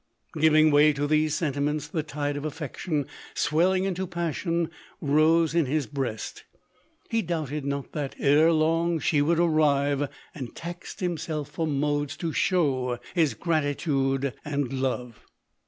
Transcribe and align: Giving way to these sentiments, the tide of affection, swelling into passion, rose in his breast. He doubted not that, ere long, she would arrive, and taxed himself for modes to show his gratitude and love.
Giving 0.35 0.71
way 0.71 0.93
to 0.93 1.05
these 1.05 1.35
sentiments, 1.35 1.87
the 1.87 2.01
tide 2.01 2.35
of 2.35 2.43
affection, 2.43 3.05
swelling 3.35 3.83
into 3.83 4.07
passion, 4.07 4.71
rose 4.99 5.53
in 5.53 5.67
his 5.67 5.85
breast. 5.85 6.43
He 7.11 7.21
doubted 7.21 7.65
not 7.65 7.91
that, 7.91 8.15
ere 8.17 8.51
long, 8.51 8.99
she 8.99 9.21
would 9.21 9.39
arrive, 9.39 10.09
and 10.33 10.55
taxed 10.55 11.01
himself 11.01 11.49
for 11.51 11.67
modes 11.67 12.17
to 12.17 12.33
show 12.33 12.97
his 13.13 13.35
gratitude 13.35 14.33
and 14.43 14.73
love. 14.73 15.19